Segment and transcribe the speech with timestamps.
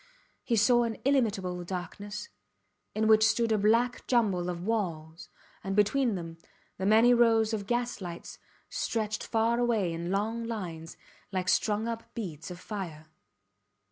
[0.43, 2.29] He saw an illimitable darkness,
[2.95, 5.29] in which stood a black jumble of walls,
[5.63, 6.39] and, between them,
[6.79, 10.97] the many rows of gaslights stretched far away in long lines,
[11.31, 13.09] like strung up beads of fire.